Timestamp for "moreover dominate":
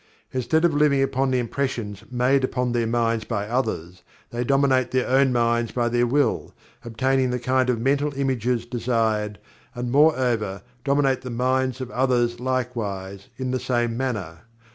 9.91-11.21